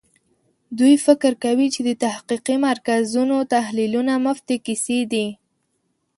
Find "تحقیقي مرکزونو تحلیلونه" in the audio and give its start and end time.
2.03-4.13